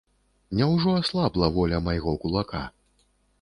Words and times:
Няўжо 0.61 0.95
аслабла 1.01 1.51
воля 1.59 1.83
майго 1.89 2.15
кулака? 2.25 2.63